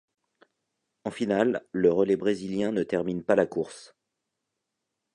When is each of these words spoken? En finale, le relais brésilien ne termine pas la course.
En 1.03 1.11
finale, 1.11 1.63
le 1.73 1.91
relais 1.93 2.15
brésilien 2.15 2.71
ne 2.71 2.81
termine 2.81 3.21
pas 3.23 3.35
la 3.35 3.45
course. 3.45 3.93